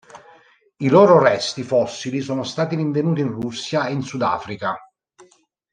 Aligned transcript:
I 0.79 0.87
loro 0.89 1.19
resti 1.21 1.61
fossili 1.61 2.21
sono 2.21 2.41
stati 2.43 2.75
rinvenuti 2.75 3.21
in 3.21 3.27
Russia 3.27 3.85
e 3.85 3.91
in 3.93 4.01
Sudafrica. 4.01 4.75